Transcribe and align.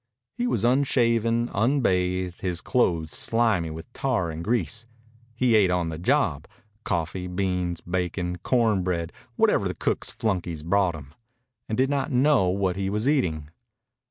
He 0.33 0.47
was 0.47 0.65
unshaven, 0.65 1.47
unbathed, 1.53 2.41
his 2.41 2.59
clothes 2.59 3.11
slimy 3.11 3.69
with 3.69 3.93
tar 3.93 4.31
and 4.31 4.43
grease. 4.43 4.87
He 5.35 5.55
ate 5.55 5.69
on 5.69 5.89
the 5.89 5.99
job 5.99 6.47
coffee, 6.83 7.27
beans, 7.27 7.81
bacon, 7.81 8.39
cornbread, 8.39 9.13
whatever 9.35 9.67
the 9.67 9.75
cooks' 9.75 10.09
flunkies 10.09 10.63
brought 10.63 10.95
him 10.95 11.13
and 11.69 11.77
did 11.77 11.91
not 11.91 12.11
know 12.11 12.49
what 12.49 12.77
he 12.77 12.89
was 12.89 13.07
eating. 13.07 13.51